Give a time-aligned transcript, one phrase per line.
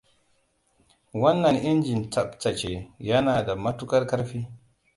[1.23, 4.47] Wannan injin tsabtace yana da matukar ƙarfi.